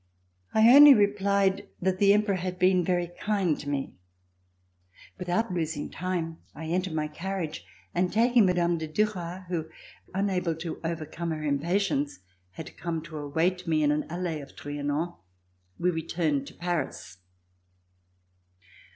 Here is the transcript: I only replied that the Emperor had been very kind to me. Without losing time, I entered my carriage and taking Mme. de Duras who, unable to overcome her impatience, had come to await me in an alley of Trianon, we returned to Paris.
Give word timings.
I 0.51 0.67
only 0.75 0.95
replied 0.95 1.67
that 1.79 1.99
the 1.99 2.11
Emperor 2.11 2.37
had 2.37 2.57
been 2.57 2.83
very 2.83 3.11
kind 3.19 3.55
to 3.59 3.69
me. 3.69 3.93
Without 5.19 5.53
losing 5.53 5.91
time, 5.91 6.39
I 6.55 6.65
entered 6.65 6.93
my 6.95 7.07
carriage 7.07 7.63
and 7.93 8.11
taking 8.11 8.47
Mme. 8.47 8.79
de 8.79 8.87
Duras 8.87 9.43
who, 9.49 9.69
unable 10.11 10.55
to 10.55 10.81
overcome 10.83 11.29
her 11.29 11.43
impatience, 11.43 12.17
had 12.53 12.77
come 12.77 13.03
to 13.03 13.17
await 13.19 13.67
me 13.67 13.83
in 13.83 13.91
an 13.91 14.09
alley 14.09 14.41
of 14.41 14.55
Trianon, 14.55 15.17
we 15.77 15.91
returned 15.91 16.47
to 16.47 16.55
Paris. 16.55 17.19